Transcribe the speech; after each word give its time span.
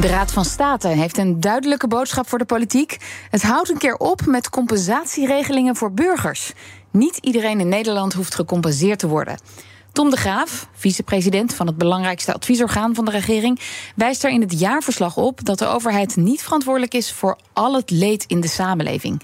De 0.00 0.06
Raad 0.06 0.32
van 0.32 0.44
State 0.44 0.88
heeft 0.88 1.18
een 1.18 1.40
duidelijke 1.40 1.88
boodschap 1.88 2.28
voor 2.28 2.38
de 2.38 2.44
politiek. 2.44 2.96
Het 3.30 3.42
houdt 3.42 3.70
een 3.70 3.78
keer 3.78 3.96
op 3.96 4.26
met 4.26 4.50
compensatieregelingen 4.50 5.76
voor 5.76 5.92
burgers. 5.92 6.52
Niet 6.90 7.16
iedereen 7.16 7.60
in 7.60 7.68
Nederland 7.68 8.12
hoeft 8.12 8.34
gecompenseerd 8.34 8.98
te 8.98 9.08
worden. 9.08 9.38
Tom 9.92 10.10
de 10.10 10.16
Graaf, 10.16 10.68
vicepresident 10.72 11.54
van 11.54 11.66
het 11.66 11.78
belangrijkste 11.78 12.34
adviesorgaan 12.34 12.94
van 12.94 13.04
de 13.04 13.10
regering, 13.10 13.60
wijst 13.96 14.24
er 14.24 14.30
in 14.30 14.40
het 14.40 14.58
jaarverslag 14.58 15.16
op 15.16 15.44
dat 15.44 15.58
de 15.58 15.66
overheid 15.66 16.16
niet 16.16 16.42
verantwoordelijk 16.42 16.94
is 16.94 17.12
voor 17.12 17.38
al 17.52 17.74
het 17.74 17.90
leed 17.90 18.24
in 18.26 18.40
de 18.40 18.48
samenleving. 18.48 19.22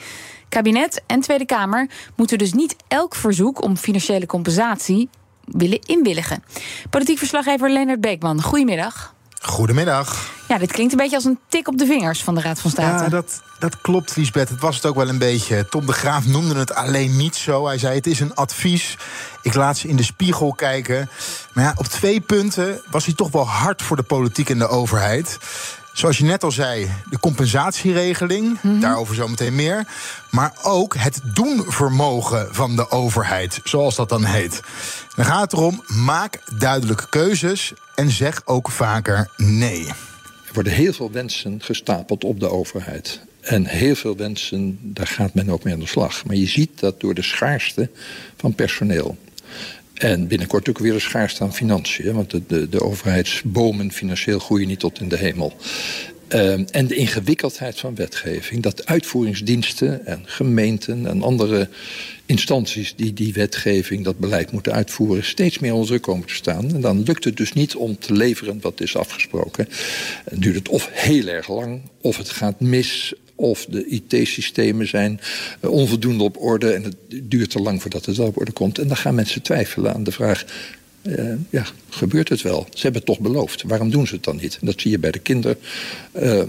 Kabinet 0.48 1.02
en 1.06 1.20
Tweede 1.20 1.46
Kamer 1.46 1.90
moeten 2.16 2.38
dus 2.38 2.52
niet 2.52 2.76
elk 2.88 3.14
verzoek 3.14 3.62
om 3.62 3.76
financiële 3.76 4.26
compensatie 4.26 5.08
willen 5.44 5.80
inwilligen. 5.86 6.44
Politiek 6.90 7.18
verslaggever 7.18 7.70
Leonard 7.70 8.00
Beekman, 8.00 8.42
goedemiddag. 8.42 9.14
Goedemiddag. 9.42 10.30
Ja, 10.48 10.58
dit 10.58 10.72
klinkt 10.72 10.92
een 10.92 10.98
beetje 10.98 11.16
als 11.16 11.24
een 11.24 11.38
tik 11.48 11.68
op 11.68 11.78
de 11.78 11.86
vingers 11.86 12.22
van 12.22 12.34
de 12.34 12.40
Raad 12.40 12.60
van 12.60 12.70
State. 12.70 13.04
Ja, 13.04 13.08
dat, 13.08 13.40
dat 13.58 13.80
klopt, 13.80 14.16
Liesbeth. 14.16 14.48
Het 14.48 14.60
was 14.60 14.76
het 14.76 14.86
ook 14.86 14.94
wel 14.94 15.08
een 15.08 15.18
beetje. 15.18 15.68
Tom 15.68 15.86
de 15.86 15.92
Graaf 15.92 16.26
noemde 16.26 16.58
het 16.58 16.74
alleen 16.74 17.16
niet 17.16 17.36
zo. 17.36 17.66
Hij 17.66 17.78
zei: 17.78 17.94
Het 17.94 18.06
is 18.06 18.20
een 18.20 18.34
advies. 18.34 18.96
Ik 19.42 19.54
laat 19.54 19.78
ze 19.78 19.88
in 19.88 19.96
de 19.96 20.02
spiegel 20.02 20.52
kijken. 20.52 21.10
Maar 21.52 21.64
ja, 21.64 21.74
op 21.76 21.86
twee 21.86 22.20
punten 22.20 22.80
was 22.90 23.04
hij 23.04 23.14
toch 23.14 23.30
wel 23.30 23.48
hard 23.48 23.82
voor 23.82 23.96
de 23.96 24.02
politiek 24.02 24.50
en 24.50 24.58
de 24.58 24.68
overheid. 24.68 25.38
Zoals 25.92 26.18
je 26.18 26.24
net 26.24 26.44
al 26.44 26.50
zei, 26.50 26.90
de 27.10 27.20
compensatieregeling, 27.20 28.58
daarover 28.80 29.14
zometeen 29.14 29.54
meer. 29.54 29.86
Maar 30.30 30.52
ook 30.62 30.96
het 30.96 31.20
doenvermogen 31.24 32.48
van 32.50 32.76
de 32.76 32.90
overheid, 32.90 33.60
zoals 33.64 33.96
dat 33.96 34.08
dan 34.08 34.24
heet. 34.24 34.60
Dan 35.14 35.24
gaat 35.24 35.40
het 35.40 35.52
erom: 35.52 35.82
maak 35.86 36.38
duidelijke 36.54 37.08
keuzes 37.08 37.72
en 38.00 38.10
zeg 38.10 38.42
ook 38.44 38.70
vaker 38.70 39.30
nee. 39.36 39.86
Er 40.46 40.54
worden 40.54 40.72
heel 40.72 40.92
veel 40.92 41.10
wensen 41.10 41.62
gestapeld 41.62 42.24
op 42.24 42.40
de 42.40 42.50
overheid. 42.50 43.20
En 43.40 43.66
heel 43.66 43.94
veel 43.94 44.16
wensen, 44.16 44.78
daar 44.82 45.06
gaat 45.06 45.34
men 45.34 45.50
ook 45.50 45.64
mee 45.64 45.74
aan 45.74 45.80
de 45.80 45.86
slag. 45.86 46.24
Maar 46.24 46.36
je 46.36 46.46
ziet 46.46 46.80
dat 46.80 47.00
door 47.00 47.14
de 47.14 47.22
schaarste 47.22 47.90
van 48.36 48.54
personeel. 48.54 49.16
En 49.94 50.28
binnenkort 50.28 50.68
ook 50.68 50.78
weer 50.78 50.92
de 50.92 50.98
schaarste 50.98 51.42
aan 51.42 51.54
financiën. 51.54 52.14
Want 52.14 52.30
de, 52.30 52.42
de, 52.46 52.68
de 52.68 52.82
overheidsbomen 52.82 53.92
financieel 53.92 54.38
groeien 54.38 54.68
niet 54.68 54.80
tot 54.80 55.00
in 55.00 55.08
de 55.08 55.18
hemel. 55.18 55.56
Um, 56.34 56.64
en 56.70 56.86
de 56.86 56.94
ingewikkeldheid 56.94 57.78
van 57.80 57.94
wetgeving. 57.94 58.62
Dat 58.62 58.86
uitvoeringsdiensten 58.86 60.06
en 60.06 60.22
gemeenten 60.24 61.06
en 61.06 61.22
andere 61.22 61.68
instanties 62.26 62.94
die 62.96 63.12
die 63.12 63.32
wetgeving, 63.32 64.04
dat 64.04 64.18
beleid 64.18 64.52
moeten 64.52 64.72
uitvoeren, 64.72 65.24
steeds 65.24 65.58
meer 65.58 65.72
onder 65.72 65.86
druk 65.86 66.02
komen 66.02 66.26
te 66.26 66.34
staan. 66.34 66.74
En 66.74 66.80
dan 66.80 67.02
lukt 67.02 67.24
het 67.24 67.36
dus 67.36 67.52
niet 67.52 67.74
om 67.74 67.98
te 67.98 68.12
leveren 68.12 68.60
wat 68.60 68.80
is 68.80 68.96
afgesproken. 68.96 69.68
Dan 70.30 70.38
duurt 70.38 70.56
het 70.56 70.68
of 70.68 70.88
heel 70.92 71.26
erg 71.26 71.48
lang, 71.48 71.80
of 72.00 72.16
het 72.16 72.30
gaat 72.30 72.60
mis, 72.60 73.14
of 73.34 73.66
de 73.68 73.86
IT-systemen 73.86 74.88
zijn 74.88 75.20
uh, 75.60 75.70
onvoldoende 75.70 76.24
op 76.24 76.42
orde 76.42 76.72
en 76.72 76.82
het 76.82 76.96
duurt 77.10 77.50
te 77.50 77.60
lang 77.60 77.80
voordat 77.80 78.06
het 78.06 78.16
wel 78.16 78.26
op 78.26 78.38
orde 78.38 78.52
komt. 78.52 78.78
En 78.78 78.88
dan 78.88 78.96
gaan 78.96 79.14
mensen 79.14 79.42
twijfelen 79.42 79.94
aan 79.94 80.04
de 80.04 80.12
vraag. 80.12 80.44
Uh, 81.02 81.32
ja, 81.50 81.66
gebeurt 81.88 82.28
het 82.28 82.42
wel? 82.42 82.66
Ze 82.70 82.82
hebben 82.82 83.02
het 83.02 83.10
toch 83.10 83.20
beloofd. 83.20 83.62
Waarom 83.62 83.90
doen 83.90 84.06
ze 84.06 84.14
het 84.14 84.24
dan 84.24 84.36
niet? 84.36 84.58
Dat 84.60 84.80
zie 84.80 84.90
je 84.90 84.98
bij 84.98 85.10
de 85.10 85.18
kinderen. 85.18 85.58
Uh, 86.12 86.42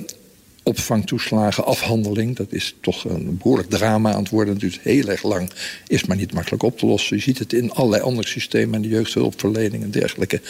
opvangtoeslagen, 0.64 1.66
afhandeling. 1.66 2.36
Dat 2.36 2.52
is 2.52 2.76
toch 2.82 3.04
een 3.04 3.38
behoorlijk 3.38 3.70
drama 3.70 4.14
aan 4.14 4.22
het 4.22 4.30
worden. 4.30 4.54
Het 4.54 4.62
duurt 4.62 4.80
heel 4.82 5.08
erg 5.08 5.24
lang, 5.24 5.52
is 5.88 6.06
maar 6.06 6.18
niet 6.18 6.34
makkelijk 6.34 6.64
op 6.64 6.78
te 6.78 6.86
lossen. 6.86 7.16
Je 7.16 7.22
ziet 7.22 7.40
het 7.40 7.54
in 7.54 7.72
allerlei 7.72 8.04
andere 8.04 8.28
systemen, 8.28 8.76
en 8.76 8.82
de 8.82 8.88
jeugdhulpverlening 8.88 9.84
en 9.84 9.92
dergelijke. 9.92 10.42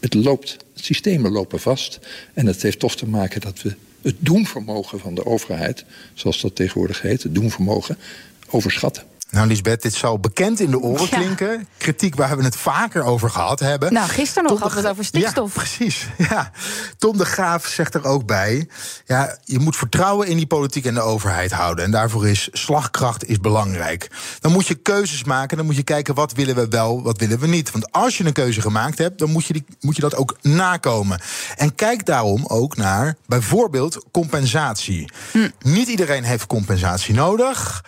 Het 0.00 0.14
loopt, 0.14 0.56
systemen 0.74 1.32
lopen 1.32 1.60
vast. 1.60 1.98
En 2.34 2.46
het 2.46 2.62
heeft 2.62 2.78
toch 2.78 2.96
te 2.96 3.06
maken 3.06 3.40
dat 3.40 3.62
we 3.62 3.74
het 4.02 4.16
doenvermogen 4.18 5.00
van 5.00 5.14
de 5.14 5.26
overheid, 5.26 5.84
zoals 6.14 6.40
dat 6.40 6.56
tegenwoordig 6.56 7.02
heet, 7.02 7.22
het 7.22 7.34
doenvermogen, 7.34 7.96
overschatten. 8.50 9.02
Nou, 9.30 9.46
Lisbeth, 9.46 9.82
dit 9.82 9.94
zou 9.94 10.18
bekend 10.18 10.60
in 10.60 10.70
de 10.70 10.80
oren 10.80 11.06
ja. 11.10 11.16
klinken. 11.16 11.68
Kritiek 11.76 12.14
waar 12.14 12.36
we 12.36 12.44
het 12.44 12.56
vaker 12.56 13.02
over 13.02 13.30
gehad 13.30 13.60
hebben. 13.60 13.92
Nou, 13.92 14.08
gisteren 14.08 14.50
nog 14.50 14.60
hadden 14.60 14.76
we 14.76 14.82
het 14.82 14.92
over 14.92 15.04
stikstof. 15.04 15.54
Ja, 15.54 15.60
precies. 15.60 16.06
Ja. 16.30 16.50
Tom 16.98 17.16
de 17.16 17.24
Graaf 17.24 17.66
zegt 17.66 17.94
er 17.94 18.04
ook 18.04 18.26
bij... 18.26 18.68
Ja, 19.04 19.38
je 19.44 19.58
moet 19.58 19.76
vertrouwen 19.76 20.26
in 20.28 20.36
die 20.36 20.46
politiek 20.46 20.84
en 20.84 20.94
de 20.94 21.00
overheid 21.00 21.52
houden. 21.52 21.84
En 21.84 21.90
daarvoor 21.90 22.28
is 22.28 22.48
slagkracht 22.52 23.28
is 23.28 23.40
belangrijk. 23.40 24.10
Dan 24.40 24.52
moet 24.52 24.66
je 24.66 24.74
keuzes 24.74 25.24
maken. 25.24 25.56
Dan 25.56 25.66
moet 25.66 25.76
je 25.76 25.82
kijken 25.82 26.14
wat 26.14 26.32
willen 26.32 26.54
we 26.54 26.68
wel, 26.68 27.02
wat 27.02 27.18
willen 27.18 27.38
we 27.38 27.46
niet. 27.46 27.70
Want 27.70 27.92
als 27.92 28.18
je 28.18 28.24
een 28.24 28.32
keuze 28.32 28.60
gemaakt 28.60 28.98
hebt, 28.98 29.18
dan 29.18 29.30
moet 29.30 29.46
je, 29.46 29.52
die, 29.52 29.64
moet 29.80 29.96
je 29.96 30.02
dat 30.02 30.16
ook 30.16 30.36
nakomen. 30.42 31.20
En 31.56 31.74
kijk 31.74 32.06
daarom 32.06 32.44
ook 32.46 32.76
naar 32.76 33.16
bijvoorbeeld 33.26 34.04
compensatie. 34.10 35.12
Hm. 35.32 35.48
Niet 35.62 35.88
iedereen 35.88 36.24
heeft 36.24 36.46
compensatie 36.46 37.14
nodig. 37.14 37.82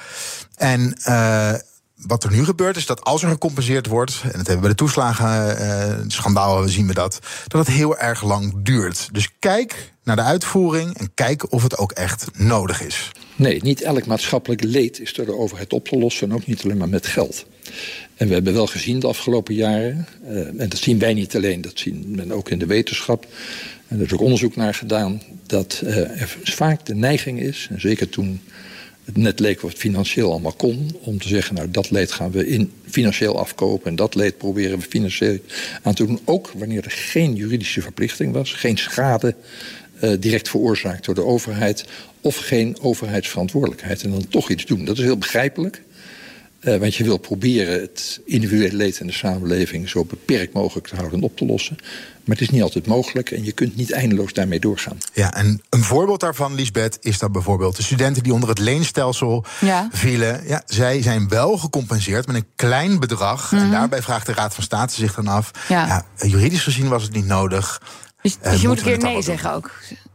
En 0.56 0.96
uh, 1.08 1.54
wat 1.96 2.24
er 2.24 2.32
nu 2.32 2.44
gebeurt 2.44 2.76
is 2.76 2.86
dat 2.86 3.04
als 3.04 3.22
er 3.22 3.28
gecompenseerd 3.28 3.86
wordt, 3.86 4.20
en 4.22 4.38
dat 4.38 4.46
hebben 4.46 4.54
we 4.54 4.60
bij 4.60 4.68
de 4.68 4.74
toeslagen-schandaal 4.74 6.62
uh, 6.62 6.68
zien 6.68 6.86
we 6.86 6.94
dat, 6.94 7.18
dat 7.46 7.66
het 7.66 7.76
heel 7.76 7.98
erg 7.98 8.22
lang 8.22 8.54
duurt. 8.56 9.08
Dus 9.12 9.28
kijk 9.38 9.92
naar 10.04 10.16
de 10.16 10.22
uitvoering 10.22 10.98
en 10.98 11.10
kijk 11.14 11.52
of 11.52 11.62
het 11.62 11.78
ook 11.78 11.92
echt 11.92 12.26
nodig 12.34 12.82
is. 12.82 13.10
Nee, 13.36 13.62
niet 13.62 13.82
elk 13.82 14.06
maatschappelijk 14.06 14.62
leed 14.62 15.00
is 15.00 15.14
door 15.14 15.26
de 15.26 15.36
overheid 15.36 15.72
op 15.72 15.88
te 15.88 15.98
lossen 15.98 16.30
en 16.30 16.36
ook 16.36 16.46
niet 16.46 16.64
alleen 16.64 16.76
maar 16.76 16.88
met 16.88 17.06
geld. 17.06 17.46
En 18.14 18.28
we 18.28 18.34
hebben 18.34 18.52
wel 18.52 18.66
gezien 18.66 19.00
de 19.00 19.06
afgelopen 19.06 19.54
jaren, 19.54 20.06
uh, 20.28 20.60
en 20.60 20.68
dat 20.68 20.78
zien 20.78 20.98
wij 20.98 21.14
niet 21.14 21.36
alleen, 21.36 21.60
dat 21.60 21.78
zien 21.78 22.04
men 22.08 22.32
ook 22.32 22.50
in 22.50 22.58
de 22.58 22.66
wetenschap. 22.66 23.26
En 23.88 23.98
er 23.98 24.04
is 24.04 24.12
ook 24.12 24.20
onderzoek 24.20 24.56
naar 24.56 24.74
gedaan 24.74 25.22
dat 25.46 25.82
er 25.84 26.38
vaak 26.42 26.86
de 26.86 26.94
neiging 26.94 27.40
is, 27.40 27.66
en 27.70 27.80
zeker 27.80 28.08
toen 28.08 28.40
het 29.04 29.16
net 29.16 29.40
leek 29.40 29.60
wat 29.60 29.72
financieel 29.72 30.30
allemaal 30.30 30.52
kon. 30.52 30.90
Om 31.00 31.18
te 31.18 31.28
zeggen, 31.28 31.54
nou 31.54 31.70
dat 31.70 31.90
leed 31.90 32.12
gaan 32.12 32.30
we 32.30 32.46
in 32.46 32.72
financieel 32.90 33.38
afkopen. 33.38 33.86
En 33.86 33.96
dat 33.96 34.14
leed 34.14 34.38
proberen 34.38 34.78
we 34.78 34.84
financieel 34.88 35.38
aan 35.82 35.94
te 35.94 36.06
doen. 36.06 36.20
Ook 36.24 36.52
wanneer 36.56 36.84
er 36.84 36.90
geen 36.90 37.34
juridische 37.34 37.82
verplichting 37.82 38.32
was. 38.32 38.52
Geen 38.52 38.78
schade 38.78 39.34
uh, 40.04 40.10
direct 40.20 40.48
veroorzaakt 40.48 41.04
door 41.04 41.14
de 41.14 41.24
overheid. 41.24 41.84
Of 42.20 42.36
geen 42.36 42.76
overheidsverantwoordelijkheid. 42.80 44.02
En 44.02 44.10
dan 44.10 44.28
toch 44.28 44.50
iets 44.50 44.66
doen. 44.66 44.84
Dat 44.84 44.98
is 44.98 45.04
heel 45.04 45.18
begrijpelijk. 45.18 45.82
Uh, 46.62 46.76
want 46.76 46.94
je 46.94 47.04
wil 47.04 47.16
proberen 47.16 47.80
het 47.80 48.20
individuele 48.24 48.76
leed 48.76 49.00
in 49.00 49.06
de 49.06 49.12
samenleving 49.12 49.88
zo 49.88 50.04
beperkt 50.04 50.52
mogelijk 50.52 50.86
te 50.86 50.96
houden 50.96 51.18
en 51.18 51.24
op 51.24 51.36
te 51.36 51.46
lossen. 51.46 51.76
Maar 52.24 52.36
het 52.36 52.40
is 52.40 52.50
niet 52.50 52.62
altijd 52.62 52.86
mogelijk 52.86 53.30
en 53.30 53.44
je 53.44 53.52
kunt 53.52 53.76
niet 53.76 53.92
eindeloos 53.92 54.32
daarmee 54.32 54.60
doorgaan. 54.60 54.98
Ja, 55.12 55.34
en 55.34 55.62
een 55.70 55.82
voorbeeld 55.82 56.20
daarvan, 56.20 56.54
Lisbeth, 56.54 56.98
is 57.00 57.18
dat 57.18 57.32
bijvoorbeeld 57.32 57.76
de 57.76 57.82
studenten 57.82 58.22
die 58.22 58.32
onder 58.32 58.48
het 58.48 58.58
leenstelsel 58.58 59.44
ja. 59.60 59.88
vielen. 59.92 60.46
Ja, 60.46 60.62
zij 60.66 61.02
zijn 61.02 61.28
wel 61.28 61.58
gecompenseerd 61.58 62.26
met 62.26 62.36
een 62.36 62.46
klein 62.56 63.00
bedrag. 63.00 63.52
Mm 63.52 63.58
-hmm. 63.58 63.66
En 63.66 63.72
daarbij 63.72 64.02
vraagt 64.02 64.26
de 64.26 64.32
Raad 64.32 64.54
van 64.54 64.64
State 64.64 64.94
zich 64.94 65.14
dan 65.14 65.28
af. 65.28 65.50
Ja. 65.68 65.86
ja 65.86 66.26
juridisch 66.28 66.62
gezien 66.62 66.88
was 66.88 67.02
het 67.02 67.12
niet 67.12 67.26
nodig. 67.26 67.80
Dus, 68.22 68.38
dus 68.38 68.54
uh, 68.54 68.60
je 68.60 68.68
moet 68.68 68.78
een 68.78 68.84
keer 68.84 68.98
nee 68.98 69.22
zeggen 69.22 69.52
ook. 69.52 69.70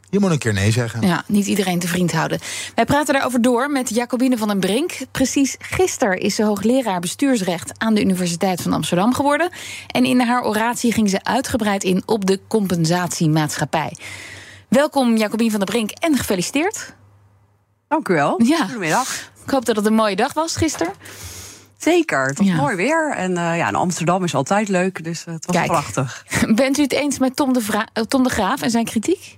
Je 0.10 0.20
moet 0.20 0.32
een 0.32 0.38
keer 0.38 0.54
nee 0.54 0.72
zeggen. 0.72 1.02
Ja, 1.02 1.24
niet 1.26 1.46
iedereen 1.46 1.80
te 1.80 1.88
vriend 1.88 2.12
houden. 2.12 2.40
Wij 2.76 2.86
praten 2.86 3.14
daarover 3.14 3.42
door 3.42 3.72
met 3.72 3.90
Jacobine 3.90 4.38
van 4.38 4.48
den 4.48 4.60
Brink. 4.60 4.98
Precies 5.12 5.56
gisteren 5.60 6.20
is 6.20 6.36
ze 6.36 6.44
hoogleraar 6.44 7.00
bestuursrecht 7.00 7.72
aan 7.78 7.94
de 7.94 8.02
Universiteit 8.02 8.62
van 8.62 8.74
Amsterdam 8.74 9.14
geworden. 9.14 9.50
En 9.88 10.06
in 10.06 10.20
haar 10.20 10.44
oratie 10.44 10.92
ging 10.92 11.10
ze 11.10 11.24
uitgebreid 11.24 11.84
in 11.84 12.04
op 12.06 12.26
de 12.26 12.40
compensatiemaatschappij. 12.48 13.98
Welkom 14.68 15.18
Jacobine 15.18 15.50
van 15.52 15.60
den 15.60 15.70
Brink 15.70 15.92
en 15.92 16.18
gefeliciteerd. 16.18 16.94
Dank 17.88 18.08
u 18.08 18.14
wel. 18.14 18.42
Ja. 18.44 18.64
Goedemiddag. 18.64 19.32
Ik 19.46 19.50
hoop 19.50 19.66
dat 19.66 19.76
het 19.76 19.86
een 19.86 19.94
mooie 19.94 20.16
dag 20.16 20.34
was 20.34 20.56
gisteren. 20.56 20.94
Zeker, 21.78 22.26
het 22.28 22.38
was 22.38 22.48
ja. 22.48 22.56
mooi 22.56 22.76
weer. 22.76 23.14
En 23.16 23.32
uh, 23.32 23.58
ja, 23.58 23.68
in 23.68 23.76
Amsterdam 23.76 24.24
is 24.24 24.36
altijd 24.36 24.70
leuk, 24.70 25.04
dus 25.04 25.26
uh, 25.28 25.34
het 25.34 25.46
was 25.46 25.56
Kijk, 25.56 25.68
prachtig. 25.68 26.26
Bent 26.56 26.78
u 26.78 26.82
het 26.82 26.94
eens 26.94 27.20
met 27.20 27.36
Tom 27.36 27.54
de, 27.54 27.88
Tom 28.08 28.24
de 28.24 28.30
Graaf 28.30 28.62
en 28.62 28.72
zijn 28.72 28.86
kritiek? 28.86 29.38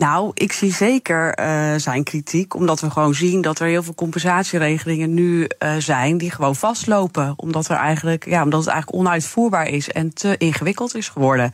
Nou, 0.00 0.30
ik 0.34 0.52
zie 0.52 0.72
zeker 0.72 1.38
uh, 1.40 1.74
zijn 1.76 2.04
kritiek, 2.04 2.54
omdat 2.54 2.80
we 2.80 2.90
gewoon 2.90 3.14
zien 3.14 3.40
dat 3.40 3.58
er 3.58 3.66
heel 3.66 3.82
veel 3.82 3.94
compensatieregelingen 3.94 5.14
nu 5.14 5.48
uh, 5.58 5.72
zijn 5.78 6.18
die 6.18 6.30
gewoon 6.30 6.56
vastlopen. 6.56 7.32
Omdat, 7.36 7.68
er 7.68 7.76
eigenlijk, 7.76 8.26
ja, 8.26 8.42
omdat 8.42 8.60
het 8.60 8.68
eigenlijk 8.68 9.02
onuitvoerbaar 9.02 9.68
is 9.68 9.90
en 9.90 10.14
te 10.14 10.36
ingewikkeld 10.36 10.94
is 10.94 11.08
geworden. 11.08 11.52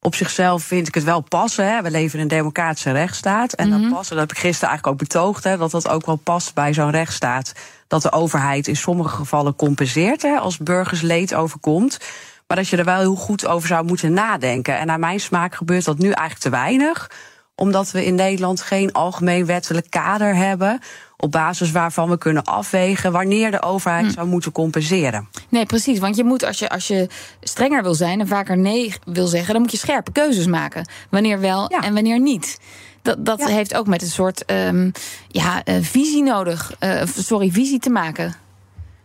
op 0.00 0.14
zichzelf 0.14 0.62
vind 0.62 0.88
ik 0.88 0.94
het 0.94 1.04
wel 1.04 1.20
passen. 1.20 1.66
Hè. 1.66 1.82
We 1.82 1.90
leven 1.90 2.18
in 2.18 2.22
een 2.22 2.28
democratische 2.28 2.90
rechtsstaat. 2.90 3.52
En 3.52 3.70
dan 3.70 3.88
passen, 3.90 4.16
dat 4.16 4.28
heb 4.28 4.36
ik 4.36 4.42
gisteren 4.42 4.68
eigenlijk 4.68 4.86
ook 4.86 5.08
betoogd, 5.08 5.44
hè, 5.44 5.56
dat 5.56 5.70
dat 5.70 5.88
ook 5.88 6.06
wel 6.06 6.16
past 6.16 6.54
bij 6.54 6.74
zo'n 6.74 6.90
rechtsstaat. 6.90 7.52
Dat 7.86 8.02
de 8.02 8.12
overheid 8.12 8.68
in 8.68 8.76
sommige 8.76 9.16
gevallen 9.16 9.56
compenseert 9.56 10.22
hè, 10.22 10.36
als 10.36 10.58
burgers 10.58 11.00
leed 11.00 11.34
overkomt. 11.34 11.98
Maar 12.46 12.56
dat 12.56 12.68
je 12.68 12.76
er 12.76 12.84
wel 12.84 12.98
heel 12.98 13.14
goed 13.14 13.46
over 13.46 13.68
zou 13.68 13.84
moeten 13.84 14.12
nadenken. 14.12 14.78
En 14.78 14.86
naar 14.86 14.98
mijn 14.98 15.20
smaak 15.20 15.54
gebeurt 15.54 15.84
dat 15.84 15.98
nu 15.98 16.10
eigenlijk 16.10 16.40
te 16.40 16.50
weinig 16.50 17.10
omdat 17.54 17.90
we 17.90 18.04
in 18.04 18.14
Nederland 18.14 18.60
geen 18.60 18.92
algemeen 18.92 19.46
wettelijk 19.46 19.90
kader 19.90 20.36
hebben. 20.36 20.80
op 21.16 21.30
basis 21.32 21.70
waarvan 21.70 22.08
we 22.08 22.18
kunnen 22.18 22.44
afwegen 22.44 23.12
wanneer 23.12 23.50
de 23.50 23.62
overheid 23.62 24.12
zou 24.12 24.26
moeten 24.26 24.52
compenseren. 24.52 25.28
Nee, 25.48 25.66
precies. 25.66 25.98
Want 25.98 26.16
je 26.16 26.24
moet, 26.24 26.44
als 26.44 26.58
je, 26.58 26.68
als 26.68 26.86
je 26.86 27.06
strenger 27.40 27.82
wil 27.82 27.94
zijn 27.94 28.20
en 28.20 28.26
vaker 28.26 28.58
nee 28.58 28.94
wil 29.04 29.26
zeggen, 29.26 29.52
dan 29.52 29.62
moet 29.62 29.70
je 29.72 29.76
scherpe 29.78 30.12
keuzes 30.12 30.46
maken. 30.46 30.88
Wanneer 31.10 31.40
wel 31.40 31.70
Ja. 31.70 31.82
en 31.82 31.94
wanneer 31.94 32.20
niet. 32.20 32.58
Dat, 33.02 33.24
dat 33.26 33.38
Ja. 33.38 33.46
heeft 33.46 33.74
ook 33.74 33.86
met 33.86 34.02
een 34.02 34.08
soort 34.08 34.44
ehm, 34.44 34.90
ja, 35.28 35.64
eh, 35.64 35.74
visie 35.80 36.22
nodig. 36.22 36.72
eh, 36.78 37.02
sorry, 37.16 37.50
visie 37.50 37.78
te 37.78 37.90
maken. 37.90 38.34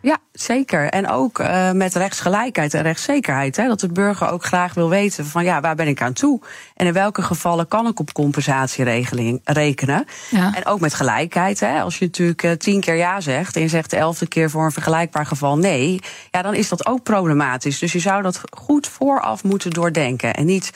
Ja, 0.02 0.18
zeker. 0.32 0.90
En 0.90 1.10
ook 1.10 1.40
eh, 1.40 1.72
met 1.72 1.96
rechtsgelijkheid 1.96 2.74
en 2.74 2.82
rechtszekerheid. 2.82 3.56
Hè, 3.56 3.68
dat 3.68 3.80
de 3.80 3.92
burger 3.92 4.30
ook 4.30 4.46
graag 4.46 4.74
wil 4.74 4.90
weten 4.90 5.26
van 5.26 5.44
ja, 5.44 5.62
waar 5.62 5.76
ben 5.76 5.88
ik 5.88 6.02
aan 6.02 6.14
toe? 6.14 6.42
En 6.76 6.88
in 6.88 6.94
welke 6.94 7.22
gevallen 7.22 7.68
kan 7.68 7.88
ik 7.88 8.00
op 8.00 8.14
compensatieregeling 8.14 9.42
rekenen? 9.44 10.06
Ja. 10.30 10.54
En 10.56 10.66
ook 10.66 10.80
met 10.80 10.94
gelijkheid. 10.94 11.60
Hè, 11.60 11.82
als 11.82 11.98
je 11.98 12.06
natuurlijk 12.06 12.44
eh, 12.44 12.52
tien 12.52 12.82
keer 12.82 12.96
ja 12.96 13.22
zegt 13.22 13.56
en 13.56 13.62
je 13.62 13.68
zegt 13.68 13.90
de 13.90 13.98
elfde 13.98 14.28
keer 14.28 14.50
voor 14.50 14.66
een 14.66 14.72
vergelijkbaar 14.72 15.26
geval 15.26 15.58
nee, 15.58 16.02
ja, 16.32 16.42
dan 16.42 16.54
is 16.54 16.70
dat 16.70 16.86
ook 16.88 17.04
problematisch. 17.04 17.80
Dus 17.80 17.92
je 17.92 18.00
zou 18.00 18.22
dat 18.22 18.42
goed 18.50 18.88
vooraf 18.88 19.44
moeten 19.44 19.72
doordenken. 19.72 20.34
En 20.34 20.46
niet 20.46 20.72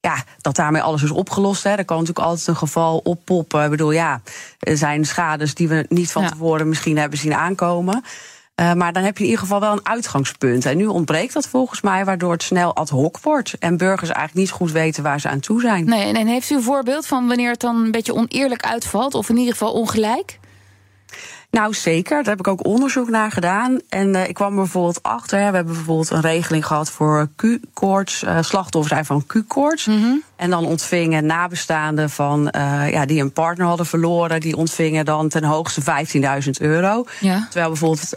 ja, 0.00 0.24
dat 0.40 0.56
daarmee 0.56 0.82
alles 0.82 1.02
is 1.02 1.10
opgelost. 1.10 1.62
Hè. 1.62 1.70
Er 1.70 1.84
kan 1.84 1.98
natuurlijk 1.98 2.26
altijd 2.26 2.46
een 2.46 2.56
geval 2.56 2.98
oppoppen. 2.98 3.64
Ik 3.64 3.70
bedoel, 3.70 3.90
ja, 3.90 4.20
er 4.58 4.76
zijn 4.76 5.04
schades 5.04 5.54
die 5.54 5.68
we 5.68 5.86
niet 5.88 6.12
van 6.12 6.22
Ja. 6.22 6.28
tevoren 6.28 6.68
misschien 6.68 6.98
hebben 6.98 7.18
zien 7.18 7.34
aankomen. 7.34 8.04
Eh, 8.54 8.72
maar 8.72 8.92
dan 8.92 9.02
heb 9.02 9.16
je 9.16 9.24
in 9.24 9.30
ieder 9.30 9.44
geval 9.44 9.60
wel 9.60 9.72
een 9.72 9.86
uitgangspunt. 9.86 10.66
En 10.66 10.76
nu 10.76 10.86
ontbreekt 10.86 11.32
dat 11.32 11.48
volgens 11.48 11.80
mij, 11.80 12.04
waardoor 12.04 12.32
het 12.32 12.42
snel 12.42 12.74
ad 12.74 12.88
hoc 12.88 13.18
wordt. 13.18 13.54
En 13.58 13.76
burgers 13.76 14.10
eigenlijk 14.10 14.34
niet 14.46 14.50
goed 14.50 14.72
weten 14.72 15.02
waar 15.02 15.20
ze 15.20 15.28
aan 15.28 15.40
toe 15.40 15.60
zijn. 15.60 15.84
Nee, 15.84 16.04
en, 16.04 16.14
en 16.14 16.26
heeft 16.26 16.50
u 16.50 16.54
een 16.54 16.62
voorbeeld 16.62 17.06
van 17.06 17.26
wanneer 17.28 17.50
het 17.50 17.60
dan 17.60 17.76
een 17.76 17.90
beetje 17.90 18.14
oneerlijk 18.14 18.62
uitvalt? 18.62 19.14
Of 19.14 19.28
in 19.28 19.36
ieder 19.36 19.52
geval 19.52 19.72
ongelijk? 19.72 20.38
Nou, 21.52 21.74
zeker. 21.74 22.16
Daar 22.16 22.32
heb 22.36 22.38
ik 22.38 22.48
ook 22.48 22.66
onderzoek 22.66 23.08
naar 23.08 23.30
gedaan. 23.30 23.78
En 23.88 24.14
eh, 24.14 24.28
ik 24.28 24.34
kwam 24.34 24.54
bijvoorbeeld 24.54 25.02
achter. 25.02 25.38
hè, 25.38 25.50
We 25.50 25.56
hebben 25.56 25.74
bijvoorbeeld 25.74 26.10
een 26.10 26.20
regeling 26.20 26.66
gehad 26.66 26.90
voor 26.90 27.28
Q-koorts. 27.36 28.22
eh, 28.22 28.42
slachtoffers 28.42 28.92
zijn 28.92 29.04
van 29.04 29.26
Q-koorts. 29.26 29.88
En 30.36 30.50
dan 30.50 30.64
ontvingen 30.66 31.26
nabestaanden 31.26 32.10
van, 32.10 32.50
eh, 32.50 32.90
ja, 32.90 33.06
die 33.06 33.20
een 33.20 33.32
partner 33.32 33.66
hadden 33.66 33.86
verloren. 33.86 34.40
Die 34.40 34.56
ontvingen 34.56 35.04
dan 35.04 35.28
ten 35.28 35.44
hoogste 35.44 35.80
15.000 35.82 36.60
euro. 36.60 37.04
Ja. 37.20 37.46
Terwijl 37.50 37.68
bijvoorbeeld 37.68 38.16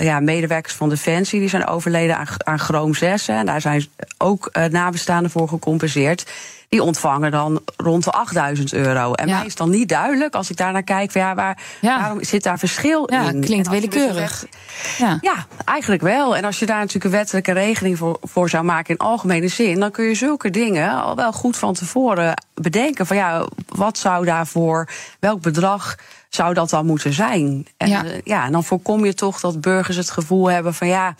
ja, 0.00 0.20
medewerkers 0.20 0.74
van 0.74 0.88
Defensie... 0.88 1.40
die 1.40 1.48
zijn 1.48 1.66
overleden 1.66 2.16
aan, 2.18 2.26
aan 2.36 2.58
chroom 2.58 2.94
6. 2.94 3.26
hè, 3.26 3.34
En 3.34 3.46
daar 3.46 3.60
zijn 3.60 3.86
ook 4.18 4.50
nabestaanden 4.70 5.30
voor 5.30 5.48
gecompenseerd. 5.48 6.24
Die 6.72 6.82
ontvangen 6.82 7.30
dan 7.30 7.60
rond 7.76 8.04
de 8.04 8.10
8000 8.10 8.72
euro. 8.72 9.12
En 9.12 9.28
Ja. 9.28 9.36
mij 9.36 9.46
is 9.46 9.54
dan 9.54 9.70
niet 9.70 9.88
duidelijk, 9.88 10.34
als 10.34 10.50
ik 10.50 10.56
daar 10.56 10.72
naar 10.72 10.82
kijk... 10.82 11.10
Van, 11.10 11.20
ja, 11.20 11.34
waar, 11.34 11.58
Ja. 11.80 11.98
waarom 12.00 12.24
zit 12.24 12.42
daar 12.42 12.58
verschil 12.58 13.12
Ja, 13.12 13.20
in? 13.30 13.40
klinkt 13.40 13.70
dus 13.70 13.80
willekeurig. 13.80 14.40
wet- 14.40 14.50
Ja. 14.98 15.18
ja, 15.20 15.46
eigenlijk 15.64 16.02
wel. 16.02 16.36
En 16.36 16.44
als 16.44 16.58
je 16.58 16.66
daar 16.66 16.76
natuurlijk 16.78 17.04
een 17.04 17.10
wettelijke 17.10 17.52
regeling 17.52 17.98
voor, 17.98 18.18
voor 18.22 18.48
zou 18.48 18.64
maken 18.64 18.94
in 18.94 19.00
algemene 19.06 19.48
zin, 19.48 19.80
dan 19.80 19.90
kun 19.90 20.04
je 20.04 20.14
zulke 20.14 20.50
dingen 20.50 21.02
al 21.02 21.16
wel 21.16 21.32
goed 21.32 21.56
van 21.56 21.74
tevoren 21.74 22.42
bedenken. 22.54 23.06
Van 23.06 23.16
ja, 23.16 23.46
wat 23.68 23.98
zou 23.98 24.24
daarvoor, 24.24 24.88
welk 25.20 25.40
bedrag 25.40 25.96
zou 26.28 26.54
dat 26.54 26.70
dan 26.70 26.86
moeten 26.86 27.12
zijn? 27.12 27.66
En 27.76 27.88
Ja. 27.88 28.02
ja. 28.02 28.10
ja, 28.24 28.44
en 28.44 28.52
dan 28.52 28.64
voorkom 28.64 29.04
je 29.04 29.14
toch 29.14 29.40
dat 29.40 29.60
burgers 29.60 29.96
het 29.96 30.10
gevoel 30.10 30.50
hebben 30.50 30.74
van 30.74 30.88
ja. 30.88 31.14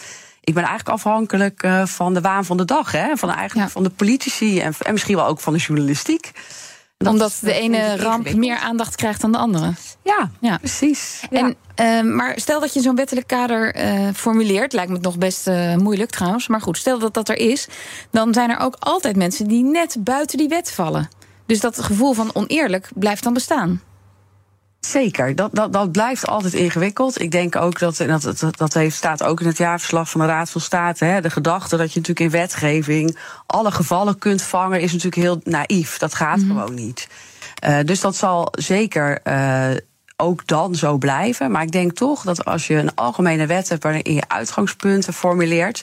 Ik 0.45 0.55
ben 0.55 0.63
eigenlijk 0.65 0.95
afhankelijk 0.97 1.63
eh, 1.63 1.87
van 1.87 2.15
de 2.15 2.21
waan 2.21 2.45
van 2.45 2.57
de 2.57 2.65
dag, 2.65 2.93
hè? 2.93 3.17
Van, 3.17 3.31
eigenlijk 3.31 3.67
Ja. 3.67 3.73
van 3.73 3.83
de 3.83 3.91
politici 3.91 4.61
en, 4.61 4.75
en 4.79 4.93
misschien 4.93 5.17
wel 5.17 5.27
ook 5.27 5.41
van 5.41 5.53
de 5.53 5.59
journalistiek. 5.59 6.31
Dat 6.97 7.13
Omdat 7.13 7.31
de 7.41 7.51
vind 7.53 7.57
ene 7.75 7.97
ramp 7.97 8.35
meer 8.35 8.57
aandacht 8.57 8.97
krijgt 8.97 9.21
dan 9.21 9.33
de 9.33 9.39
andere. 9.39 9.73
Ja, 10.03 10.31
Ja. 10.41 10.57
precies. 10.59 11.23
Ja. 11.31 11.39
En, 11.39 11.57
eh, 11.75 12.15
maar 12.15 12.33
stel 12.37 12.61
dat 12.61 12.75
je 12.75 12.81
zo'n 12.81 12.97
wettelijk 12.97 13.27
kader 13.27 13.75
eh, 13.75 14.09
formuleert, 14.15 14.73
lijkt 14.73 14.89
me 14.89 14.95
het 14.97 15.05
nog 15.05 15.19
best 15.19 15.47
eh, 15.47 15.77
moeilijk 15.77 16.11
trouwens. 16.11 16.49
Maar 16.49 16.61
goed, 16.61 16.77
stel 16.79 16.99
dat 16.99 17.15
dat 17.15 17.29
er 17.29 17.37
is, 17.37 17.69
dan 18.11 18.35
zijn 18.35 18.51
er 18.51 18.59
ook 18.59 18.77
altijd 18.79 19.17
mensen 19.17 19.49
die 19.49 19.63
net 19.65 19.97
buiten 19.99 20.39
die 20.39 20.49
wet 20.49 20.73
vallen. 20.73 21.09
Dus 21.47 21.61
dat 21.61 21.83
gevoel 21.83 22.13
van 22.13 22.31
oneerlijk 22.35 22.89
blijft 22.95 23.23
dan 23.23 23.33
bestaan. 23.33 23.81
Zeker, 24.87 25.35
dat, 25.35 25.55
dat, 25.55 25.73
dat 25.73 25.93
blijft 25.93 26.27
altijd 26.27 26.55
ingewikkeld. 26.55 27.21
Ik 27.21 27.31
denk 27.31 27.57
ook 27.57 27.79
dat, 27.79 28.01
en 28.01 28.09
dat, 28.09 28.39
dat, 28.39 28.57
dat 28.57 28.75
heeft, 28.75 28.97
staat 28.97 29.23
ook 29.23 29.41
in 29.41 29.47
het 29.47 29.57
jaarverslag 29.57 30.11
van 30.11 30.21
de 30.21 30.27
Raad 30.27 30.51
van 30.51 30.61
State. 30.61 31.05
Hè, 31.05 31.21
de 31.21 31.31
gedachte 31.31 31.77
dat 31.77 31.93
je 31.93 31.99
natuurlijk 31.99 32.35
in 32.35 32.41
wetgeving 32.41 33.19
alle 33.47 33.71
gevallen 33.71 34.19
kunt 34.19 34.43
vangen, 34.43 34.81
is 34.81 34.93
natuurlijk 34.93 35.23
heel 35.23 35.41
naïef. 35.45 35.99
Dat 35.99 36.15
gaat 36.15 36.41
gewoon 36.41 36.75
niet. 36.75 37.09
Eh, 37.55 37.79
dus 37.85 38.01
dat 38.01 38.17
zal 38.17 38.49
zeker 38.51 39.21
eh, 39.23 39.71
ook 40.17 40.47
dan 40.47 40.75
zo 40.75 40.97
blijven. 40.97 41.51
Maar 41.51 41.63
ik 41.63 41.73
denk 41.73 41.93
toch 41.93 42.23
dat 42.23 42.45
als 42.45 42.67
je 42.67 42.75
een 42.75 42.95
algemene 42.95 43.47
wet 43.47 43.69
hebt 43.69 43.83
waarin 43.83 44.15
je 44.15 44.29
uitgangspunten 44.29 45.13
formuleert. 45.13 45.83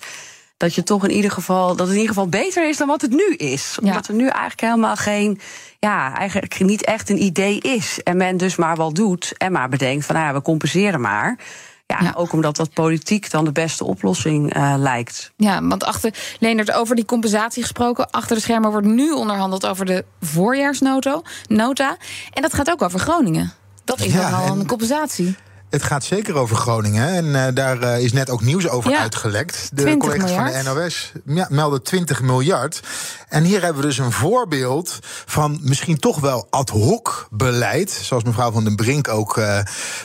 Dat 0.59 0.75
je 0.75 0.83
toch 0.83 1.03
in 1.03 1.11
ieder 1.11 1.31
geval 1.31 1.67
dat 1.67 1.79
het 1.79 1.87
in 1.95 2.01
ieder 2.01 2.07
geval 2.13 2.27
beter 2.29 2.69
is 2.69 2.77
dan 2.77 2.87
wat 2.87 3.01
het 3.01 3.11
nu 3.11 3.33
is. 3.35 3.77
Ja. 3.81 3.87
Omdat 3.87 4.07
er 4.07 4.13
nu 4.13 4.27
eigenlijk 4.27 4.61
helemaal 4.61 4.95
geen, 4.95 5.39
ja, 5.79 6.15
eigenlijk 6.17 6.59
niet 6.59 6.83
echt 6.85 7.09
een 7.09 7.23
idee 7.23 7.59
is. 7.59 7.99
En 8.03 8.17
men 8.17 8.37
dus 8.37 8.55
maar 8.55 8.75
wel 8.77 8.93
doet 8.93 9.33
en 9.37 9.51
maar 9.51 9.69
bedenkt 9.69 10.05
van 10.05 10.15
nou 10.15 10.27
ja, 10.27 10.33
we 10.33 10.41
compenseren 10.41 11.01
maar. 11.01 11.37
Ja, 11.85 11.97
Ja. 12.01 12.13
ook 12.15 12.33
omdat 12.33 12.55
dat 12.55 12.73
politiek 12.73 13.31
dan 13.31 13.45
de 13.45 13.51
beste 13.51 13.83
oplossing 13.83 14.53
eh, 14.53 14.73
lijkt. 14.77 15.31
Ja, 15.37 15.63
want 15.63 15.83
achter 15.83 16.13
Leendert, 16.39 16.71
over 16.71 16.95
die 16.95 17.05
compensatie 17.05 17.61
gesproken. 17.61 18.09
Achter 18.09 18.35
de 18.35 18.41
schermen 18.41 18.71
wordt 18.71 18.87
nu 18.87 19.11
onderhandeld 19.11 19.65
over 19.65 19.85
de 19.85 20.05
voorjaarsnota. 20.21 21.21
Nota, 21.47 21.97
en 22.33 22.41
dat 22.41 22.53
gaat 22.53 22.69
ook 22.71 22.81
over 22.81 22.99
Groningen. 22.99 23.51
Dat 23.83 23.99
is 23.99 24.13
Ja, 24.13 24.29
nogal 24.29 24.53
en- 24.53 24.59
een 24.59 24.67
compensatie. 24.67 25.35
Het 25.69 25.83
gaat 25.83 26.03
zeker 26.03 26.35
over 26.35 26.55
Groningen. 26.55 27.07
En 27.07 27.45
eh, 27.47 27.53
daar 27.53 27.81
eh, 27.81 28.03
is 28.03 28.13
net 28.13 28.29
ook 28.29 28.41
nieuws 28.41 28.67
over 28.69 28.91
Ja. 28.91 28.99
uitgelekt. 28.99 29.69
De 29.73 29.81
20 29.81 30.09
collega's 30.09 30.31
van 30.31 30.73
de 30.73 30.81
NOS 30.81 31.11
ja, 31.25 31.47
melden 31.49 31.83
20 31.83 32.21
miljard. 32.21 32.79
En 33.27 33.43
hier 33.43 33.61
hebben 33.61 33.81
we 33.81 33.87
dus 33.87 33.97
een 33.97 34.11
voorbeeld 34.11 34.99
van 35.25 35.59
misschien 35.61 35.97
toch 35.97 36.19
wel 36.19 36.47
ad 36.49 36.69
hoc 36.69 37.27
beleid. 37.31 37.91
Zoals 37.91 38.23
mevrouw 38.23 38.51
van 38.51 38.63
den 38.63 38.75
Brink 38.75 39.07
ook 39.07 39.37
eh, 39.37 39.59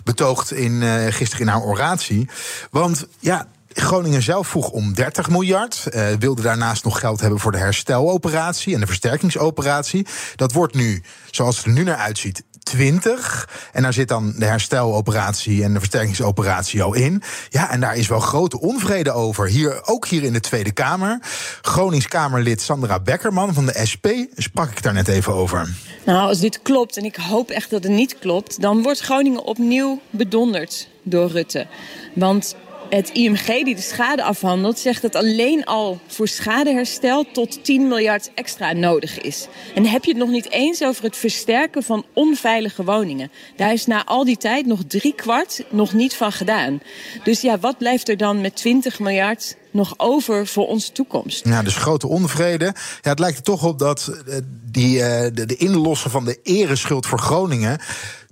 betoogt 0.04 0.52
in, 0.52 0.82
gisteren 1.12 1.46
in 1.46 1.52
haar 1.52 1.62
oratie. 1.62 2.28
Want 2.70 3.06
ja. 3.18 3.46
Groningen 3.76 4.22
zelf 4.22 4.48
vroeg 4.48 4.68
om 4.68 4.94
30 4.94 5.30
miljard. 5.30 5.88
wilde 6.18 6.42
daarnaast 6.42 6.84
nog 6.84 6.98
geld 6.98 7.20
hebben 7.20 7.38
voor 7.40 7.52
de 7.52 7.58
hersteloperatie 7.58 8.74
en 8.74 8.80
de 8.80 8.86
versterkingsoperatie. 8.86 10.06
Dat 10.36 10.52
wordt 10.52 10.74
nu, 10.74 11.02
zoals 11.30 11.56
het 11.56 11.66
er 11.66 11.72
nu 11.72 11.82
naar 11.82 11.96
uitziet, 11.96 12.42
20. 12.64 13.48
En 13.72 13.82
daar 13.82 13.92
zit 13.92 14.08
dan 14.08 14.34
de 14.36 14.44
hersteloperatie 14.44 15.62
en 15.62 15.72
de 15.72 15.78
versterkingsoperatie 15.78 16.82
al 16.82 16.94
in. 16.94 17.22
Ja, 17.48 17.70
en 17.70 17.80
daar 17.80 17.96
is 17.96 18.08
wel 18.08 18.20
grote 18.20 18.60
onvrede 18.60 19.12
over. 19.12 19.48
Hier, 19.48 19.80
ook 19.84 20.06
hier 20.06 20.22
in 20.22 20.32
de 20.32 20.40
Tweede 20.40 20.72
Kamer. 20.72 21.18
Gronings 21.62 22.08
Kamerlid 22.08 22.60
Sandra 22.60 23.00
Beckerman 23.00 23.54
van 23.54 23.66
de 23.66 23.86
SP 23.90 24.06
sprak 24.36 24.70
ik 24.70 24.82
daar 24.82 24.92
net 24.92 25.08
even 25.08 25.34
over. 25.34 25.68
Nou, 26.04 26.28
als 26.28 26.40
dit 26.40 26.62
klopt, 26.62 26.96
en 26.96 27.04
ik 27.04 27.16
hoop 27.16 27.50
echt 27.50 27.70
dat 27.70 27.82
het 27.82 27.92
niet 27.92 28.18
klopt, 28.18 28.60
dan 28.60 28.82
wordt 28.82 29.00
Groningen 29.00 29.44
opnieuw 29.44 30.00
bedonderd 30.10 30.88
door 31.02 31.30
Rutte. 31.30 31.66
Want 32.14 32.56
het 32.94 33.10
IMG 33.10 33.46
die 33.46 33.74
de 33.74 33.80
schade 33.80 34.22
afhandelt, 34.22 34.78
zegt 34.78 35.02
dat 35.02 35.14
alleen 35.14 35.64
al 35.64 36.00
voor 36.06 36.28
schadeherstel 36.28 37.24
tot 37.32 37.64
10 37.64 37.88
miljard 37.88 38.30
extra 38.34 38.72
nodig 38.72 39.20
is. 39.20 39.48
En 39.74 39.86
heb 39.86 40.04
je 40.04 40.10
het 40.10 40.20
nog 40.20 40.30
niet 40.30 40.50
eens 40.50 40.82
over 40.82 41.04
het 41.04 41.16
versterken 41.16 41.82
van 41.82 42.04
onveilige 42.12 42.84
woningen. 42.84 43.30
Daar 43.56 43.72
is 43.72 43.86
na 43.86 44.04
al 44.04 44.24
die 44.24 44.36
tijd 44.36 44.66
nog 44.66 44.80
drie 44.86 45.14
kwart 45.14 45.64
nog 45.70 45.92
niet 45.92 46.14
van 46.14 46.32
gedaan. 46.32 46.80
Dus 47.24 47.40
ja, 47.40 47.58
wat 47.58 47.78
blijft 47.78 48.08
er 48.08 48.16
dan 48.16 48.40
met 48.40 48.56
20 48.56 48.98
miljard 48.98 49.56
nog 49.70 49.94
over 49.96 50.46
voor 50.46 50.66
onze 50.66 50.92
toekomst? 50.92 51.44
Ja, 51.44 51.62
dus 51.62 51.76
grote 51.76 52.06
onvrede. 52.06 52.64
Ja, 53.02 53.10
het 53.10 53.18
lijkt 53.18 53.36
er 53.36 53.42
toch 53.42 53.64
op 53.64 53.78
dat 53.78 54.20
eh, 54.26 54.36
die, 54.70 55.02
eh, 55.02 55.30
de, 55.34 55.46
de 55.46 55.56
inlossen 55.56 56.10
van 56.10 56.24
de 56.24 56.38
ereschuld 56.42 57.06
voor 57.06 57.18
Groningen. 57.18 57.78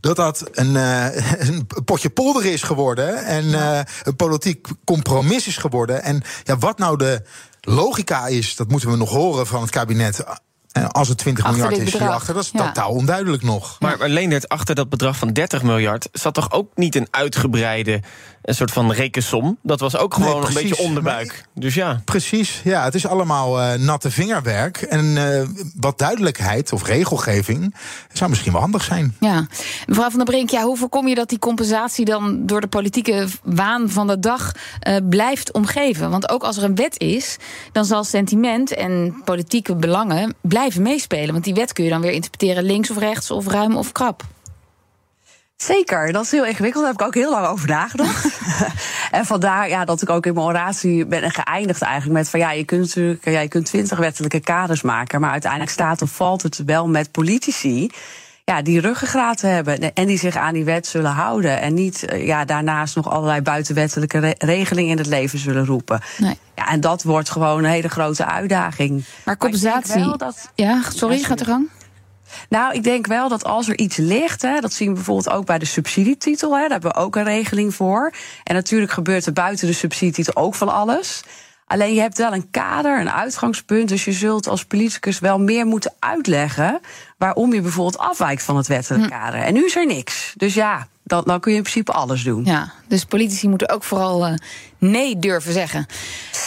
Dat 0.02 0.16
dat 0.16 0.48
een, 0.52 0.76
eh, 0.76 1.40
een 1.48 1.66
potje 1.84 2.10
polder 2.10 2.44
is 2.44 2.62
geworden. 2.62 3.24
En 3.24 3.54
eh, 3.54 3.80
een 4.02 4.16
politiek 4.16 4.68
compromis 4.84 5.46
is 5.46 5.56
geworden. 5.56 6.02
En 6.02 6.22
ja, 6.44 6.58
wat 6.58 6.78
nou 6.78 6.96
de 6.96 7.22
logica 7.60 8.26
is, 8.26 8.56
dat 8.56 8.68
moeten 8.68 8.90
we 8.90 8.96
nog 8.96 9.10
horen 9.10 9.46
van 9.46 9.60
het 9.60 9.70
kabinet. 9.70 10.24
En 10.72 10.90
als 10.90 11.08
het 11.08 11.18
20 11.18 11.44
Achter 11.44 11.60
miljard 11.60 11.86
is 11.86 11.92
hierachter, 11.92 12.34
dat 12.34 12.42
is 12.42 12.50
Ja. 12.52 12.66
totaal 12.66 12.90
onduidelijk 12.90 13.42
nog. 13.42 13.76
Maar, 13.80 13.98
maar 13.98 14.08
Leendert, 14.08 14.48
achter 14.48 14.74
dat 14.74 14.88
bedrag 14.88 15.16
van 15.16 15.32
30 15.32 15.62
miljard 15.62 16.08
zat 16.12 16.34
toch 16.34 16.52
ook 16.52 16.70
niet 16.74 16.94
een 16.94 17.06
uitgebreide 17.10 18.00
een 18.42 18.54
soort 18.54 18.70
van 18.70 18.92
rekensom? 18.92 19.58
Dat 19.62 19.80
was 19.80 19.96
ook 19.96 20.18
Nee, 20.18 20.28
gewoon 20.28 20.46
een 20.46 20.54
beetje 20.54 20.78
onderbuik. 20.78 21.44
Dus 21.54 21.74
ja. 21.74 22.02
Precies, 22.04 22.60
ja, 22.64 22.84
het 22.84 22.94
is 22.94 23.06
allemaal 23.06 23.60
eh, 23.60 23.78
natte 23.78 24.10
vingerwerk. 24.10 24.76
En 24.76 25.16
eh, 25.16 25.48
wat 25.80 25.98
duidelijkheid 25.98 26.72
of 26.72 26.86
regelgeving 26.86 27.74
zou 28.12 28.30
misschien 28.30 28.52
wel 28.52 28.60
handig 28.60 28.82
zijn. 28.82 29.16
Ja, 29.20 29.46
mevrouw 29.86 30.08
van 30.10 30.18
der 30.18 30.26
Brink, 30.26 30.50
ja, 30.50 30.62
hoe 30.62 30.76
voorkom 30.76 31.08
je 31.08 31.14
dat 31.14 31.28
die 31.28 31.38
compensatie 31.38 32.04
dan 32.04 32.46
door 32.46 32.60
de 32.60 32.66
politieke 32.66 33.26
waan 33.42 33.90
van 33.90 34.06
de 34.06 34.18
dag 34.18 34.52
eh, 34.80 34.96
blijft 35.08 35.52
omgeven? 35.52 36.10
Want 36.10 36.28
ook 36.28 36.42
als 36.42 36.56
er 36.56 36.64
een 36.64 36.74
wet 36.74 37.00
is, 37.00 37.36
dan 37.72 37.84
zal 37.84 38.04
sentiment 38.04 38.74
en 38.74 39.20
politieke 39.24 39.76
belangen 39.76 40.34
blijven 40.40 40.61
meespelen. 40.70 41.32
Want 41.32 41.44
die 41.44 41.54
wet 41.54 41.72
kun 41.72 41.84
je 41.84 41.90
dan 41.90 42.00
weer 42.00 42.12
interpreteren 42.12 42.64
links 42.64 42.90
of 42.90 42.98
rechts 42.98 43.30
of 43.30 43.46
ruim 43.46 43.76
of 43.76 43.92
krap. 43.92 44.22
Zeker, 45.56 46.12
dat 46.12 46.24
is 46.24 46.30
heel 46.30 46.46
ingewikkeld. 46.46 46.84
Daar 46.84 46.92
heb 46.92 47.00
ik 47.00 47.06
ook 47.06 47.14
heel 47.14 47.30
lang 47.30 47.46
over 47.46 47.68
nagedacht. 47.68 48.26
en 49.10 49.24
vandaar 49.24 49.68
ja, 49.68 49.84
dat 49.84 50.02
ik 50.02 50.10
ook 50.10 50.26
in 50.26 50.34
mijn 50.34 50.46
oratie 50.46 51.06
ben 51.06 51.30
geëindigd 51.30 51.82
eigenlijk 51.82 52.18
met 52.18 52.28
van 52.28 52.40
ja, 52.40 52.52
je 52.52 52.64
kunt 52.64 52.80
natuurlijk 52.80 53.24
ja, 53.24 53.40
je 53.40 53.48
kunt 53.48 53.66
twintig 53.66 53.98
wettelijke 53.98 54.40
kaders 54.40 54.82
maken, 54.82 55.20
maar 55.20 55.30
uiteindelijk 55.30 55.72
staat 55.72 56.02
of 56.02 56.10
valt 56.10 56.42
het 56.42 56.64
wel 56.64 56.88
met 56.88 57.10
politici. 57.10 57.90
Ja, 58.44 58.62
die 58.62 58.80
ruggengraat 58.80 59.40
hebben 59.40 59.94
en 59.94 60.06
die 60.06 60.18
zich 60.18 60.36
aan 60.36 60.54
die 60.54 60.64
wet 60.64 60.86
zullen 60.86 61.10
houden. 61.10 61.60
En 61.60 61.74
niet 61.74 62.04
eh, 62.04 62.26
ja, 62.26 62.44
daarnaast 62.44 62.96
nog 62.96 63.10
allerlei 63.10 63.40
buitenwettelijke 63.40 64.18
re- 64.18 64.34
regelingen 64.38 64.90
in 64.90 64.98
het 64.98 65.06
leven 65.06 65.38
zullen 65.38 65.66
roepen. 65.66 66.00
Nee. 66.18 66.38
En 66.72 66.80
dat 66.80 67.02
wordt 67.02 67.30
gewoon 67.30 67.58
een 67.64 67.70
hele 67.70 67.88
grote 67.88 68.24
uitdaging. 68.26 69.04
Maar 69.24 69.36
compensatie. 69.36 70.04
wel 70.04 70.16
dat- 70.16 70.50
Ja, 70.54 70.80
sorry, 70.94 71.18
Ja, 71.18 71.26
gaat 71.26 71.40
er 71.40 71.46
gang. 71.46 71.68
nou, 72.48 72.74
ik 72.74 72.82
denk 72.84 73.06
wel 73.06 73.28
dat 73.28 73.44
als 73.44 73.68
er 73.68 73.78
iets 73.78 73.96
ligt, 73.96 74.42
hè, 74.42 74.60
dat 74.60 74.72
zien 74.72 74.88
we 74.88 74.94
bijvoorbeeld 74.94 75.30
ook 75.36 75.46
bij 75.46 75.58
de 75.58 75.64
subsidietitel, 75.64 76.52
hè, 76.54 76.60
daar 76.60 76.70
hebben 76.70 76.90
we 76.92 76.96
ook 76.96 77.16
een 77.16 77.24
regeling 77.24 77.74
voor. 77.74 78.12
En 78.44 78.54
natuurlijk 78.54 78.92
gebeurt 78.92 79.26
er 79.26 79.32
buiten 79.32 79.66
de 79.66 79.72
subsidietitel 79.72 80.36
ook 80.36 80.54
van 80.54 80.68
alles. 80.68 81.22
Alleen 81.66 81.94
je 81.94 82.00
hebt 82.00 82.18
wel 82.18 82.32
een 82.32 82.50
kader, 82.50 83.00
een 83.00 83.10
uitgangspunt, 83.10 83.88
dus 83.88 84.04
je 84.04 84.12
zult 84.12 84.48
als 84.48 84.64
politicus 84.64 85.18
wel 85.18 85.38
meer 85.38 85.66
moeten 85.66 85.92
uitleggen 85.98 86.80
waarom 87.18 87.52
je 87.54 87.60
bijvoorbeeld 87.60 87.98
afwijkt 87.98 88.42
van 88.42 88.56
het 88.56 88.66
wettelijk 88.66 89.10
kader. 89.10 89.40
En 89.40 89.52
nu 89.54 89.64
is 89.64 89.76
er 89.76 89.86
niks. 89.86 90.32
Dus 90.36 90.54
ja, 90.54 90.86
dan, 91.12 91.22
dan 91.24 91.40
kun 91.40 91.50
je 91.50 91.56
in 91.56 91.62
principe 91.62 91.92
alles 91.92 92.22
doen. 92.22 92.44
Ja, 92.44 92.72
dus 92.88 93.04
politici 93.04 93.48
moeten 93.48 93.68
ook 93.68 93.84
vooral 93.84 94.26
eh, 94.26 94.34
nee 94.78 95.18
durven 95.18 95.52
zeggen. 95.52 95.86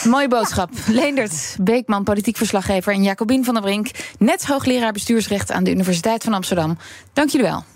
Mooie 0.04 0.28
boodschap. 0.28 0.70
Leendert 0.86 1.56
Beekman, 1.60 2.04
politiek 2.04 2.36
verslaggever... 2.36 2.92
en 2.92 3.02
Jacobien 3.02 3.44
van 3.44 3.54
der 3.54 3.62
Brink, 3.62 3.90
net 4.18 4.46
hoogleraar 4.46 4.92
bestuursrecht... 4.92 5.52
aan 5.52 5.64
de 5.64 5.70
Universiteit 5.70 6.24
van 6.24 6.34
Amsterdam. 6.34 6.78
Dank 7.12 7.30
jullie 7.30 7.46
wel. 7.46 7.75